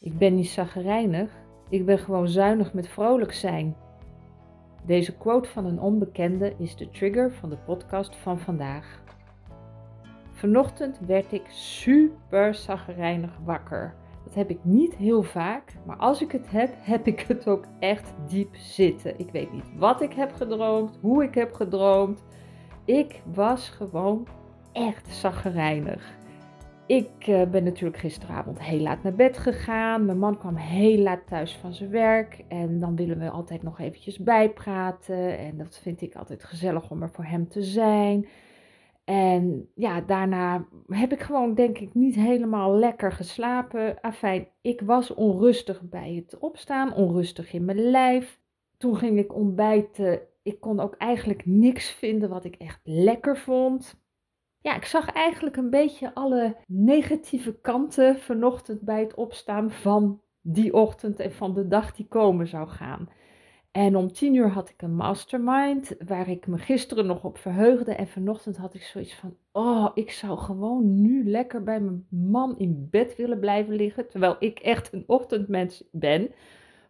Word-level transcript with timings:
Ik 0.00 0.18
ben 0.18 0.34
niet 0.34 0.48
zaggerijnig, 0.48 1.30
ik 1.68 1.86
ben 1.86 1.98
gewoon 1.98 2.28
zuinig 2.28 2.72
met 2.72 2.88
vrolijk 2.88 3.32
zijn. 3.32 3.76
Deze 4.86 5.16
quote 5.16 5.48
van 5.48 5.64
een 5.64 5.80
onbekende 5.80 6.54
is 6.58 6.76
de 6.76 6.90
trigger 6.90 7.32
van 7.32 7.50
de 7.50 7.56
podcast 7.56 8.16
van 8.16 8.38
vandaag. 8.38 9.02
Vanochtend 10.32 10.98
werd 11.06 11.32
ik 11.32 11.42
super 11.48 12.54
zaggerijnig 12.54 13.38
wakker. 13.44 13.94
Dat 14.24 14.34
heb 14.34 14.50
ik 14.50 14.58
niet 14.62 14.94
heel 14.94 15.22
vaak, 15.22 15.74
maar 15.86 15.96
als 15.96 16.22
ik 16.22 16.32
het 16.32 16.50
heb, 16.50 16.74
heb 16.78 17.06
ik 17.06 17.20
het 17.20 17.48
ook 17.48 17.64
echt 17.78 18.14
diep 18.28 18.56
zitten. 18.56 19.18
Ik 19.18 19.30
weet 19.30 19.52
niet 19.52 19.76
wat 19.76 20.00
ik 20.00 20.12
heb 20.12 20.32
gedroomd, 20.34 20.98
hoe 21.00 21.24
ik 21.24 21.34
heb 21.34 21.52
gedroomd. 21.52 22.24
Ik 22.84 23.22
was 23.34 23.68
gewoon 23.68 24.26
echt 24.72 25.08
zaggerijnig. 25.08 26.17
Ik 26.88 27.26
uh, 27.26 27.50
ben 27.50 27.64
natuurlijk 27.64 27.98
gisteravond 27.98 28.62
heel 28.62 28.80
laat 28.80 29.02
naar 29.02 29.14
bed 29.14 29.38
gegaan. 29.38 30.04
Mijn 30.04 30.18
man 30.18 30.38
kwam 30.38 30.56
heel 30.56 30.98
laat 30.98 31.26
thuis 31.26 31.56
van 31.56 31.72
zijn 31.72 31.90
werk. 31.90 32.44
En 32.48 32.78
dan 32.78 32.96
willen 32.96 33.18
we 33.18 33.30
altijd 33.30 33.62
nog 33.62 33.78
eventjes 33.78 34.18
bijpraten. 34.18 35.38
En 35.38 35.56
dat 35.56 35.78
vind 35.78 36.00
ik 36.00 36.14
altijd 36.14 36.44
gezellig 36.44 36.90
om 36.90 37.02
er 37.02 37.10
voor 37.10 37.24
hem 37.24 37.48
te 37.48 37.62
zijn. 37.62 38.28
En 39.04 39.70
ja, 39.74 40.00
daarna 40.00 40.66
heb 40.86 41.12
ik 41.12 41.20
gewoon, 41.20 41.54
denk 41.54 41.78
ik, 41.78 41.94
niet 41.94 42.14
helemaal 42.14 42.74
lekker 42.74 43.12
geslapen. 43.12 44.00
Afijn, 44.00 44.48
ik 44.60 44.80
was 44.80 45.14
onrustig 45.14 45.82
bij 45.82 46.14
het 46.14 46.38
opstaan, 46.38 46.94
onrustig 46.94 47.52
in 47.52 47.64
mijn 47.64 47.90
lijf. 47.90 48.40
Toen 48.76 48.96
ging 48.96 49.18
ik 49.18 49.34
ontbijten. 49.34 50.20
Ik 50.42 50.60
kon 50.60 50.80
ook 50.80 50.94
eigenlijk 50.94 51.46
niks 51.46 51.90
vinden 51.90 52.28
wat 52.28 52.44
ik 52.44 52.54
echt 52.54 52.80
lekker 52.82 53.38
vond. 53.38 54.06
Ja, 54.68 54.76
ik 54.76 54.84
zag 54.84 55.12
eigenlijk 55.12 55.56
een 55.56 55.70
beetje 55.70 56.14
alle 56.14 56.56
negatieve 56.66 57.60
kanten 57.60 58.18
vanochtend 58.18 58.80
bij 58.80 59.00
het 59.00 59.14
opstaan 59.14 59.70
van 59.70 60.20
die 60.40 60.74
ochtend 60.74 61.20
en 61.20 61.32
van 61.32 61.54
de 61.54 61.68
dag 61.68 61.94
die 61.94 62.06
komen 62.06 62.46
zou 62.46 62.68
gaan. 62.68 63.08
En 63.70 63.96
om 63.96 64.12
tien 64.12 64.34
uur 64.34 64.48
had 64.48 64.68
ik 64.68 64.82
een 64.82 64.94
mastermind 64.94 65.94
waar 66.06 66.28
ik 66.28 66.46
me 66.46 66.58
gisteren 66.58 67.06
nog 67.06 67.24
op 67.24 67.38
verheugde. 67.38 67.94
En 67.94 68.08
vanochtend 68.08 68.56
had 68.56 68.74
ik 68.74 68.82
zoiets 68.82 69.14
van, 69.14 69.36
oh, 69.52 69.90
ik 69.94 70.10
zou 70.10 70.38
gewoon 70.38 71.00
nu 71.00 71.30
lekker 71.30 71.62
bij 71.62 71.80
mijn 71.80 72.06
man 72.10 72.58
in 72.58 72.88
bed 72.90 73.16
willen 73.16 73.40
blijven 73.40 73.74
liggen. 73.74 74.08
Terwijl 74.08 74.36
ik 74.38 74.58
echt 74.58 74.92
een 74.92 75.04
ochtendmens 75.06 75.84
ben. 75.92 76.30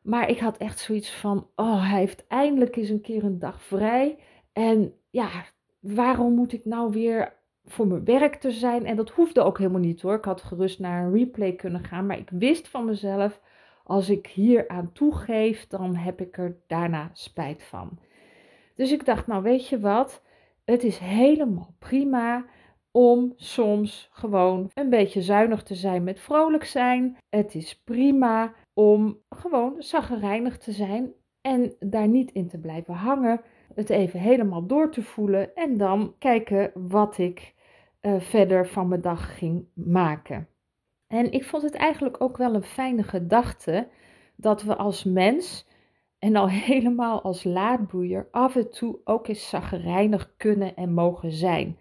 Maar 0.02 0.30
ik 0.30 0.38
had 0.38 0.56
echt 0.56 0.78
zoiets 0.78 1.10
van, 1.10 1.46
oh, 1.54 1.90
hij 1.90 1.98
heeft 1.98 2.26
eindelijk 2.26 2.76
eens 2.76 2.88
een 2.88 3.00
keer 3.00 3.24
een 3.24 3.38
dag 3.38 3.62
vrij. 3.62 4.18
En 4.52 4.94
ja, 5.10 5.28
waarom 5.80 6.34
moet 6.34 6.52
ik 6.52 6.64
nou 6.64 6.90
weer 6.90 7.36
voor 7.68 7.86
mijn 7.86 8.04
werk 8.04 8.34
te 8.34 8.50
zijn? 8.50 8.86
En 8.86 8.96
dat 8.96 9.10
hoefde 9.10 9.40
ook 9.40 9.58
helemaal 9.58 9.80
niet 9.80 10.02
hoor. 10.02 10.14
Ik 10.14 10.24
had 10.24 10.42
gerust 10.42 10.78
naar 10.78 11.04
een 11.04 11.12
replay 11.12 11.52
kunnen 11.52 11.84
gaan. 11.84 12.06
Maar 12.06 12.18
ik 12.18 12.30
wist 12.30 12.68
van 12.68 12.84
mezelf 12.84 13.40
als 13.84 14.10
ik 14.10 14.26
hier 14.26 14.68
aan 14.68 14.92
toegeef, 14.92 15.66
dan 15.66 15.94
heb 15.94 16.20
ik 16.20 16.38
er 16.38 16.56
daarna 16.66 17.10
spijt 17.12 17.62
van. 17.62 17.98
Dus 18.74 18.92
ik 18.92 19.04
dacht, 19.04 19.26
nou 19.26 19.42
weet 19.42 19.68
je 19.68 19.80
wat, 19.80 20.22
het 20.64 20.82
is 20.82 20.98
helemaal 20.98 21.74
prima 21.78 22.44
om 22.90 23.32
soms 23.36 24.08
gewoon 24.12 24.70
een 24.74 24.90
beetje 24.90 25.22
zuinig 25.22 25.62
te 25.62 25.74
zijn 25.74 26.04
met 26.04 26.20
vrolijk 26.20 26.64
zijn. 26.64 27.16
Het 27.28 27.54
is 27.54 27.82
prima 27.84 28.54
om 28.72 29.18
gewoon 29.28 29.74
zaggerijnig 29.78 30.58
te 30.58 30.72
zijn 30.72 31.12
en 31.40 31.74
daar 31.78 32.08
niet 32.08 32.32
in 32.32 32.48
te 32.48 32.58
blijven 32.58 32.94
hangen. 32.94 33.40
Het 33.74 33.90
even 33.90 34.20
helemaal 34.20 34.66
door 34.66 34.90
te 34.90 35.02
voelen 35.02 35.54
en 35.54 35.76
dan 35.76 36.14
kijken 36.18 36.70
wat 36.74 37.18
ik 37.18 37.54
uh, 38.02 38.20
verder 38.20 38.68
van 38.68 38.88
mijn 38.88 39.00
dag 39.00 39.38
ging 39.38 39.66
maken. 39.74 40.48
En 41.06 41.32
ik 41.32 41.44
vond 41.44 41.62
het 41.62 41.74
eigenlijk 41.74 42.22
ook 42.22 42.36
wel 42.36 42.54
een 42.54 42.62
fijne 42.62 43.02
gedachte 43.02 43.88
dat 44.36 44.62
we 44.62 44.76
als 44.76 45.04
mens 45.04 45.66
en 46.18 46.36
al 46.36 46.48
helemaal 46.70 47.22
als 47.22 47.44
laadboeier 47.44 48.28
af 48.30 48.56
en 48.56 48.70
toe 48.70 48.98
ook 49.04 49.28
eens 49.28 49.48
zaggerijnig 49.48 50.34
kunnen 50.36 50.76
en 50.76 50.92
mogen 50.92 51.32
zijn. 51.32 51.78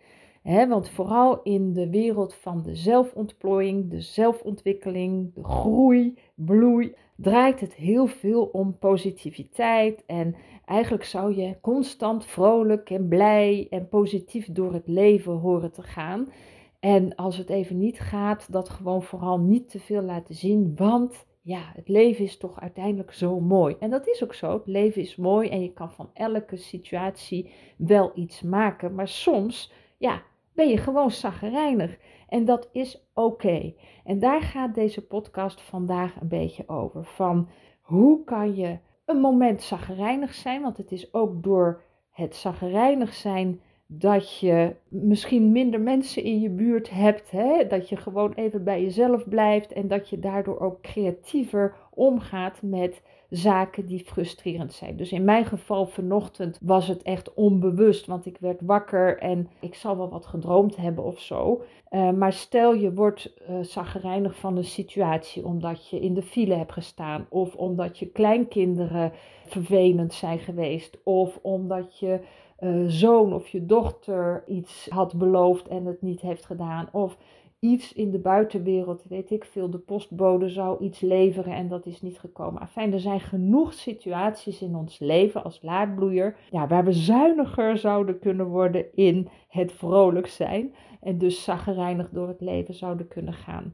Want 0.48 0.90
vooral 0.90 1.42
in 1.44 1.74
de 1.74 1.90
wereld 1.90 2.34
van 2.34 2.64
de 2.64 2.76
zelfontplooiing, 2.76 3.90
de 3.90 4.02
zelfontwikkeling, 4.02 5.34
de 5.34 5.44
groei, 5.44 6.18
bloei, 6.36 6.96
draait 7.16 7.60
het 7.60 7.74
heel 7.74 8.08
veel 8.08 8.44
om 8.44 8.78
positiviteit. 8.78 10.04
En 10.06 10.36
eigenlijk 10.66 11.04
zou 11.04 11.36
je 11.36 11.58
constant 11.62 12.26
vrolijk 12.26 12.90
en 12.90 13.08
blij 13.08 13.68
en 13.70 13.88
positief 13.88 14.52
door 14.52 14.74
het 14.74 14.88
leven 14.88 15.34
horen 15.34 15.72
te 15.72 15.84
gaan. 15.84 16.30
En 16.80 17.16
als 17.16 17.38
het 17.38 17.50
even 17.50 17.78
niet 17.78 18.00
gaat, 18.00 18.52
dat 18.52 18.70
gewoon 18.70 19.04
vooral 19.04 19.40
niet 19.40 19.70
te 19.70 19.80
veel 19.80 20.02
laten 20.02 20.36
zien, 20.36 20.76
want 20.76 21.26
ja, 21.42 21.72
het 21.76 21.88
leven 21.88 22.24
is 22.24 22.38
toch 22.38 22.60
uiteindelijk 22.60 23.14
zo 23.14 23.40
mooi. 23.40 23.76
En 23.80 23.90
dat 23.90 24.08
is 24.08 24.24
ook 24.24 24.34
zo. 24.34 24.54
Het 24.54 24.68
leven 24.68 25.02
is 25.02 25.16
mooi 25.16 25.50
en 25.50 25.62
je 25.62 25.74
kan 25.74 25.92
van 25.92 26.10
elke 26.14 26.58
situatie 26.58 27.52
wel 27.78 28.12
iets 28.16 28.42
maken. 28.42 28.96
Maar 28.96 29.08
soms, 29.08 29.72
ja, 29.98 30.22
ben 30.58 30.68
je 30.68 30.78
gewoon 30.78 31.12
zaggerijnig. 31.12 31.98
En 32.28 32.46
dat 32.46 32.70
is 32.72 33.10
oké. 33.14 33.74
En 34.04 34.20
daar 34.20 34.42
gaat 34.42 34.76
deze 34.76 35.08
podcast 35.08 35.62
vandaag 35.62 36.22
een 36.22 36.28
beetje 36.28 36.64
over. 36.68 37.06
Van 37.06 37.50
hoe 37.82 38.24
kan 38.24 38.56
je 38.56 38.80
een 39.06 39.20
moment 39.20 39.62
zaggerijnig 39.62 40.34
zijn? 40.34 40.62
Want 40.62 40.78
het 40.78 40.92
is 40.92 41.14
ook 41.14 41.44
door 41.44 41.82
het 42.10 42.36
zaggerijnig 42.36 43.14
zijn 43.14 43.62
dat 43.88 44.40
je 44.40 44.76
misschien 44.88 45.52
minder 45.52 45.82
mensen 45.82 46.24
in 46.24 46.40
je 46.40 46.50
buurt 46.50 46.90
hebt, 46.90 47.32
hè? 47.32 47.68
dat 47.68 47.90
je 47.90 47.96
gewoon 47.96 48.34
even 48.34 48.64
bij 48.64 48.82
jezelf 48.82 49.28
blijft 49.30 49.74
en 49.74 49.88
dat 49.88 50.10
je 50.10 50.20
daardoor 50.20 50.60
ook 50.60 50.82
creatiever 50.82 51.76
omgaat 51.94 52.62
met 52.62 53.02
zaken 53.30 53.86
die 53.86 54.04
frustrerend 54.06 54.74
zijn. 54.74 54.98
Dus 54.98 55.12
in 55.12 55.24
mijn 55.24 55.46
geval 55.46 55.86
vanochtend 55.86 56.60
was 56.62 56.88
het 56.88 57.02
echt 57.02 57.34
onbewust, 57.34 58.06
want 58.06 58.26
ik 58.26 58.38
werd 58.40 58.62
wakker 58.62 59.18
en 59.18 59.50
ik 59.60 59.76
zal 59.76 59.98
wel 59.98 60.10
wat 60.10 60.26
gedroomd 60.26 60.76
hebben 60.76 61.04
of 61.04 61.20
zo. 61.20 61.62
Uh, 61.92 62.12
maar 62.12 62.34
stel 62.34 62.74
je 62.74 62.94
wordt 62.94 63.34
uh, 63.50 64.30
van 64.30 64.58
een 64.58 64.64
situatie 64.64 65.46
omdat 65.46 65.90
je 65.90 66.00
in 66.00 66.14
de 66.14 66.22
file 66.22 66.54
hebt 66.54 66.72
gestaan 66.72 67.26
of 67.30 67.56
omdat 67.56 68.00
je 68.00 68.06
kleinkinderen 68.06 69.12
vervelend 69.46 70.14
zijn 70.14 70.40
geweest 70.40 70.98
of 71.04 71.40
omdat 71.42 72.00
je 72.00 72.20
uh, 72.60 72.84
zoon 72.88 73.34
of 73.34 73.48
je 73.48 73.66
dochter 73.66 74.44
iets 74.48 74.88
had 74.90 75.18
beloofd 75.18 75.68
en 75.68 75.86
het 75.86 76.02
niet 76.02 76.22
heeft 76.22 76.46
gedaan. 76.46 76.90
Of 76.92 77.18
iets 77.60 77.94
in 77.94 78.12
de 78.12 78.20
buitenwereld, 78.20 79.04
weet 79.08 79.32
ik 79.32 79.46
veel, 79.46 79.70
de 79.70 79.78
postbode 79.78 80.50
zou 80.50 80.84
iets 80.84 81.00
leveren 81.00 81.54
en 81.54 81.68
dat 81.68 81.86
is 81.86 82.02
niet 82.02 82.20
gekomen. 82.20 82.62
Enfin, 82.62 82.94
er 82.94 83.00
zijn 83.00 83.20
genoeg 83.20 83.74
situaties 83.74 84.62
in 84.62 84.76
ons 84.76 85.00
leven 85.00 85.44
als 85.44 85.62
laadbloeier 85.62 86.38
ja, 86.52 86.68
waar 86.68 86.86
we 86.86 86.94
zuiniger 86.94 87.78
zouden 87.78 88.20
kunnen 88.20 88.46
worden 88.46 88.96
in 88.96 89.30
het 89.48 89.72
vrolijk 89.72 90.28
zijn 90.28 90.74
en 91.02 91.18
dus 91.18 91.44
zaggerijnig 91.44 92.10
door 92.10 92.28
het 92.28 92.42
leven 92.42 92.74
zouden 92.74 93.08
kunnen 93.08 93.34
gaan. 93.34 93.74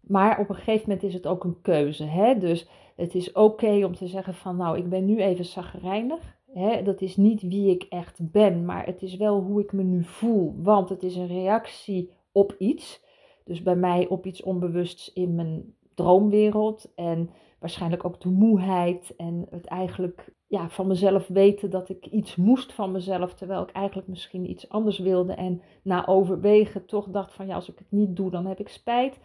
Maar 0.00 0.38
op 0.38 0.48
een 0.48 0.54
gegeven 0.54 0.82
moment 0.88 1.02
is 1.02 1.14
het 1.14 1.26
ook 1.26 1.44
een 1.44 1.60
keuze. 1.62 2.04
Hè? 2.04 2.38
Dus 2.38 2.68
het 2.96 3.14
is 3.14 3.32
oké 3.32 3.84
om 3.84 3.94
te 3.94 4.06
zeggen 4.06 4.34
van 4.34 4.56
nou, 4.56 4.78
ik 4.78 4.88
ben 4.88 5.04
nu 5.04 5.20
even 5.20 5.44
zaggerijnig. 5.44 6.36
Hè, 6.54 6.82
dat 6.82 7.00
is 7.00 7.16
niet 7.16 7.42
wie 7.42 7.70
ik 7.70 7.86
echt 7.88 8.30
ben, 8.30 8.64
maar 8.64 8.86
het 8.86 9.02
is 9.02 9.16
wel 9.16 9.40
hoe 9.40 9.60
ik 9.60 9.72
me 9.72 9.82
nu 9.82 10.04
voel. 10.04 10.54
Want 10.62 10.88
het 10.88 11.02
is 11.02 11.16
een 11.16 11.26
reactie 11.26 12.10
op 12.32 12.54
iets. 12.58 13.02
Dus 13.44 13.62
bij 13.62 13.76
mij 13.76 14.08
op 14.08 14.26
iets 14.26 14.42
onbewusts 14.42 15.12
in 15.12 15.34
mijn 15.34 15.74
droomwereld. 15.94 16.92
En 16.94 17.30
waarschijnlijk 17.58 18.04
ook 18.04 18.20
de 18.20 18.28
moeheid. 18.28 19.14
En 19.16 19.46
het 19.50 19.64
eigenlijk 19.64 20.32
ja, 20.46 20.68
van 20.68 20.86
mezelf 20.86 21.26
weten 21.26 21.70
dat 21.70 21.88
ik 21.88 22.06
iets 22.06 22.36
moest 22.36 22.72
van 22.72 22.92
mezelf. 22.92 23.34
Terwijl 23.34 23.62
ik 23.62 23.70
eigenlijk 23.70 24.08
misschien 24.08 24.50
iets 24.50 24.68
anders 24.68 24.98
wilde. 24.98 25.32
En 25.32 25.62
na 25.82 26.06
overwegen 26.06 26.86
toch 26.86 27.08
dacht 27.10 27.34
van 27.34 27.46
ja, 27.46 27.54
als 27.54 27.68
ik 27.68 27.78
het 27.78 27.90
niet 27.90 28.16
doe, 28.16 28.30
dan 28.30 28.46
heb 28.46 28.60
ik 28.60 28.68
spijt. 28.68 29.18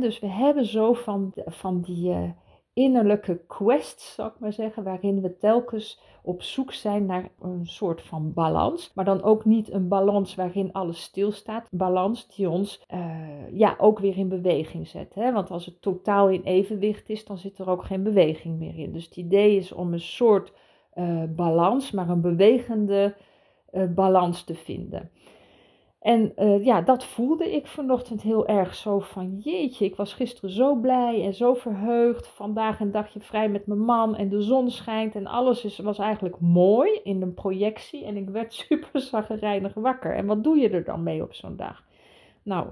Dus 0.00 0.18
we 0.18 0.26
hebben 0.26 0.66
zo 0.66 0.92
van, 0.92 1.32
van 1.46 1.80
die 1.80 2.08
uh, 2.08 2.30
innerlijke 2.74 3.40
quests, 3.46 4.14
zou 4.14 4.28
ik 4.28 4.38
maar 4.38 4.52
zeggen, 4.52 4.82
waarin 4.82 5.20
we 5.20 5.36
telkens 5.36 6.00
op 6.22 6.42
zoek 6.42 6.72
zijn 6.72 7.06
naar 7.06 7.28
een 7.40 7.66
soort 7.66 8.02
van 8.02 8.32
balans. 8.32 8.92
Maar 8.94 9.04
dan 9.04 9.22
ook 9.22 9.44
niet 9.44 9.72
een 9.72 9.88
balans 9.88 10.34
waarin 10.34 10.72
alles 10.72 11.02
stilstaat. 11.02 11.68
Balans 11.70 12.28
die 12.36 12.48
ons 12.48 12.84
uh, 12.94 13.16
ja, 13.52 13.74
ook 13.78 13.98
weer 13.98 14.16
in 14.16 14.28
beweging 14.28 14.88
zet. 14.88 15.14
Hè? 15.14 15.32
Want 15.32 15.50
als 15.50 15.66
het 15.66 15.82
totaal 15.82 16.28
in 16.28 16.42
evenwicht 16.42 17.08
is, 17.08 17.24
dan 17.24 17.38
zit 17.38 17.58
er 17.58 17.70
ook 17.70 17.84
geen 17.84 18.02
beweging 18.02 18.58
meer 18.58 18.78
in. 18.78 18.92
Dus 18.92 19.04
het 19.04 19.16
idee 19.16 19.56
is 19.56 19.72
om 19.72 19.92
een 19.92 20.00
soort 20.00 20.52
uh, 20.94 21.22
balans, 21.28 21.90
maar 21.90 22.08
een 22.08 22.20
bewegende 22.20 23.14
uh, 23.72 23.84
balans 23.94 24.44
te 24.44 24.54
vinden. 24.54 25.10
En 26.04 26.32
uh, 26.36 26.64
ja, 26.64 26.80
dat 26.80 27.04
voelde 27.04 27.52
ik 27.52 27.66
vanochtend 27.66 28.22
heel 28.22 28.46
erg 28.46 28.74
zo 28.74 28.98
van 28.98 29.38
jeetje, 29.38 29.84
ik 29.84 29.96
was 29.96 30.14
gisteren 30.14 30.50
zo 30.50 30.74
blij 30.74 31.24
en 31.24 31.34
zo 31.34 31.54
verheugd. 31.54 32.28
Vandaag 32.28 32.80
een 32.80 32.90
dagje 32.90 33.20
vrij 33.20 33.48
met 33.48 33.66
mijn 33.66 33.80
man 33.80 34.16
en 34.16 34.28
de 34.28 34.42
zon 34.42 34.70
schijnt 34.70 35.14
en 35.14 35.26
alles 35.26 35.64
is, 35.64 35.78
was 35.78 35.98
eigenlijk 35.98 36.40
mooi 36.40 37.00
in 37.02 37.22
een 37.22 37.34
projectie. 37.34 38.04
En 38.04 38.16
ik 38.16 38.28
werd 38.28 38.54
super 38.68 39.72
wakker. 39.74 40.14
En 40.14 40.26
wat 40.26 40.44
doe 40.44 40.56
je 40.56 40.68
er 40.68 40.84
dan 40.84 41.02
mee 41.02 41.22
op 41.22 41.34
zo'n 41.34 41.56
dag? 41.56 41.84
Nou, 42.42 42.66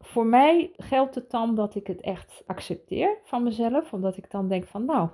voor 0.00 0.26
mij 0.26 0.70
geldt 0.76 1.14
het 1.14 1.30
dan 1.30 1.54
dat 1.54 1.74
ik 1.74 1.86
het 1.86 2.00
echt 2.00 2.42
accepteer 2.46 3.18
van 3.24 3.42
mezelf, 3.42 3.92
omdat 3.92 4.16
ik 4.16 4.30
dan 4.30 4.48
denk 4.48 4.66
van 4.66 4.84
nou, 4.84 5.08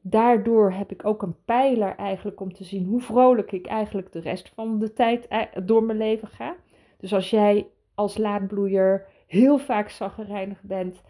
daardoor 0.00 0.72
heb 0.72 0.90
ik 0.90 1.06
ook 1.06 1.22
een 1.22 1.44
pijler 1.44 1.96
eigenlijk 1.96 2.40
om 2.40 2.52
te 2.52 2.64
zien 2.64 2.84
hoe 2.84 3.00
vrolijk 3.00 3.52
ik 3.52 3.66
eigenlijk 3.66 4.12
de 4.12 4.20
rest 4.20 4.52
van 4.54 4.78
de 4.78 4.92
tijd 4.92 5.28
door 5.64 5.82
mijn 5.82 5.98
leven 5.98 6.28
ga. 6.28 6.56
Dus 7.00 7.14
als 7.14 7.30
jij 7.30 7.66
als 7.94 8.16
laadbloeier 8.16 9.06
heel 9.26 9.58
vaak 9.58 9.88
zaggerijnig 9.88 10.62
bent, 10.62 11.02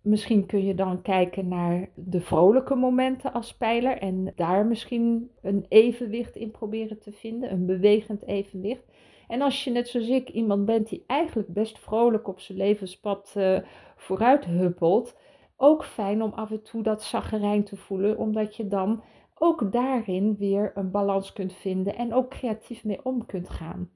misschien 0.00 0.46
kun 0.46 0.64
je 0.64 0.74
dan 0.74 1.02
kijken 1.02 1.48
naar 1.48 1.88
de 1.94 2.20
vrolijke 2.20 2.74
momenten 2.74 3.32
als 3.32 3.56
pijler 3.56 3.98
en 3.98 4.32
daar 4.36 4.66
misschien 4.66 5.30
een 5.42 5.66
evenwicht 5.68 6.36
in 6.36 6.50
proberen 6.50 6.98
te 6.98 7.12
vinden, 7.12 7.52
een 7.52 7.66
bewegend 7.66 8.26
evenwicht. 8.26 8.84
En 9.28 9.42
als 9.42 9.64
je 9.64 9.70
net 9.70 9.88
zoals 9.88 10.08
ik 10.08 10.28
iemand 10.28 10.64
bent 10.64 10.88
die 10.88 11.04
eigenlijk 11.06 11.48
best 11.48 11.78
vrolijk 11.78 12.28
op 12.28 12.40
zijn 12.40 12.58
levenspad 12.58 13.34
uh, 13.36 13.58
vooruit 13.96 14.44
huppelt, 14.44 15.16
ook 15.56 15.84
fijn 15.84 16.22
om 16.22 16.32
af 16.32 16.50
en 16.50 16.62
toe 16.62 16.82
dat 16.82 17.02
zaggerijn 17.02 17.64
te 17.64 17.76
voelen, 17.76 18.18
omdat 18.18 18.56
je 18.56 18.68
dan 18.68 19.02
ook 19.34 19.72
daarin 19.72 20.36
weer 20.36 20.72
een 20.74 20.90
balans 20.90 21.32
kunt 21.32 21.52
vinden 21.52 21.96
en 21.96 22.14
ook 22.14 22.30
creatief 22.30 22.84
mee 22.84 23.04
om 23.04 23.26
kunt 23.26 23.48
gaan. 23.48 23.90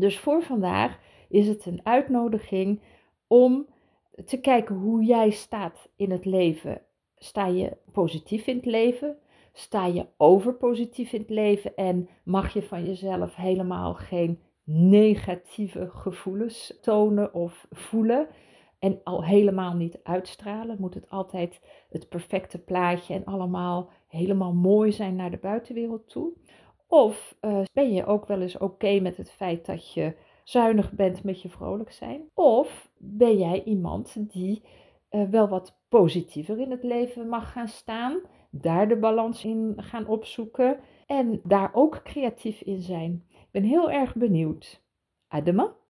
Dus 0.00 0.18
voor 0.18 0.42
vandaag 0.42 0.98
is 1.28 1.48
het 1.48 1.66
een 1.66 1.80
uitnodiging 1.82 2.80
om 3.26 3.66
te 4.24 4.40
kijken 4.40 4.74
hoe 4.74 5.04
jij 5.04 5.30
staat 5.30 5.88
in 5.96 6.10
het 6.10 6.24
leven. 6.24 6.80
Sta 7.16 7.46
je 7.46 7.76
positief 7.92 8.46
in 8.46 8.56
het 8.56 8.66
leven? 8.66 9.16
Sta 9.52 9.86
je 9.86 10.06
overpositief 10.16 11.12
in 11.12 11.20
het 11.20 11.30
leven 11.30 11.76
en 11.76 12.08
mag 12.24 12.52
je 12.52 12.62
van 12.62 12.84
jezelf 12.84 13.34
helemaal 13.34 13.94
geen 13.94 14.40
negatieve 14.64 15.90
gevoelens 15.90 16.78
tonen 16.80 17.34
of 17.34 17.66
voelen? 17.70 18.28
En 18.78 19.00
al 19.04 19.24
helemaal 19.24 19.74
niet 19.74 20.00
uitstralen. 20.02 20.76
Moet 20.80 20.94
het 20.94 21.10
altijd 21.10 21.60
het 21.90 22.08
perfecte 22.08 22.58
plaatje 22.58 23.14
en 23.14 23.24
allemaal 23.24 23.90
helemaal 24.08 24.52
mooi 24.52 24.92
zijn 24.92 25.16
naar 25.16 25.30
de 25.30 25.38
buitenwereld 25.38 26.08
toe? 26.08 26.32
Of 26.90 27.36
uh, 27.40 27.60
ben 27.72 27.92
je 27.92 28.06
ook 28.06 28.26
wel 28.26 28.40
eens 28.40 28.58
oké 28.58 29.00
met 29.00 29.16
het 29.16 29.30
feit 29.30 29.66
dat 29.66 29.92
je 29.92 30.14
zuinig 30.44 30.92
bent 30.92 31.24
met 31.24 31.42
je 31.42 31.48
vrolijk 31.48 31.92
zijn? 31.92 32.30
Of 32.34 32.90
ben 32.96 33.38
jij 33.38 33.62
iemand 33.64 34.32
die 34.32 34.62
uh, 35.10 35.28
wel 35.28 35.48
wat 35.48 35.78
positiever 35.88 36.58
in 36.60 36.70
het 36.70 36.82
leven 36.82 37.28
mag 37.28 37.52
gaan 37.52 37.68
staan, 37.68 38.20
daar 38.50 38.88
de 38.88 38.96
balans 38.96 39.44
in 39.44 39.74
gaan 39.76 40.06
opzoeken 40.06 40.80
en 41.06 41.40
daar 41.44 41.70
ook 41.74 42.00
creatief 42.02 42.60
in 42.60 42.80
zijn? 42.80 43.24
Ik 43.30 43.48
ben 43.50 43.62
heel 43.62 43.90
erg 43.90 44.14
benieuwd. 44.14 44.82
Adema? 45.28 45.76